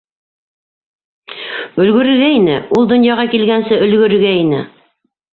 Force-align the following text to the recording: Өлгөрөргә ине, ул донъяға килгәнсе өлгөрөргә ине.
Өлгөрөргә 1.83 2.29
ине, 2.37 2.55
ул 2.77 2.89
донъяға 2.93 3.25
килгәнсе 3.33 3.77
өлгөрөргә 3.89 4.33
ине. 4.39 4.63